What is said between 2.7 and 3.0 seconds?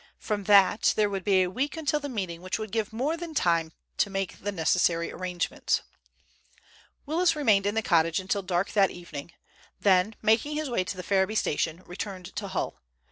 give